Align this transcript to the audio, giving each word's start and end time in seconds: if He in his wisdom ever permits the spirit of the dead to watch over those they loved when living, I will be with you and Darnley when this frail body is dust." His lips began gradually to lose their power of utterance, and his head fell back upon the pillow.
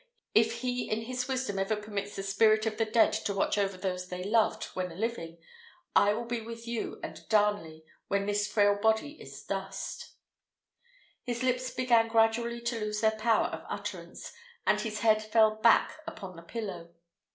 if 0.33 0.61
He 0.61 0.89
in 0.89 1.03
his 1.03 1.27
wisdom 1.27 1.59
ever 1.59 1.75
permits 1.75 2.15
the 2.15 2.23
spirit 2.23 2.65
of 2.65 2.77
the 2.79 2.85
dead 2.85 3.13
to 3.13 3.35
watch 3.35 3.59
over 3.59 3.77
those 3.77 4.07
they 4.07 4.23
loved 4.23 4.63
when 4.73 4.99
living, 4.99 5.37
I 5.95 6.13
will 6.13 6.25
be 6.25 6.41
with 6.41 6.67
you 6.67 6.99
and 7.03 7.21
Darnley 7.29 7.85
when 8.07 8.25
this 8.25 8.47
frail 8.51 8.73
body 8.81 9.11
is 9.21 9.43
dust." 9.43 10.15
His 11.21 11.43
lips 11.43 11.69
began 11.69 12.07
gradually 12.07 12.61
to 12.61 12.79
lose 12.79 13.01
their 13.01 13.11
power 13.11 13.49
of 13.49 13.63
utterance, 13.69 14.33
and 14.65 14.81
his 14.81 15.01
head 15.01 15.21
fell 15.21 15.57
back 15.57 15.99
upon 16.07 16.35
the 16.35 16.41
pillow. 16.41 16.95